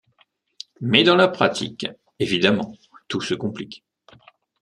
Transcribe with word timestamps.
Mais 0.79 1.03
dans 1.03 1.15
la 1.15 1.27
pratique, 1.27 1.85
évidemment 2.17 2.75
tout 3.07 3.21
se 3.21 3.35
complique... 3.35 3.83